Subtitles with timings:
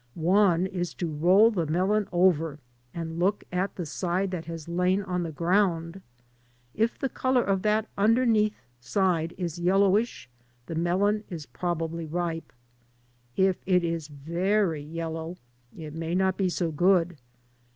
[0.15, 2.57] One is to roll the melon over
[2.91, 6.01] and look at the side that has lain on the ground.
[6.73, 10.27] If the color of that underneath side is yel lowish
[10.65, 12.51] the melon is probably ripe.
[13.37, 15.37] If it is very yellow
[15.77, 17.17] it may not be so good.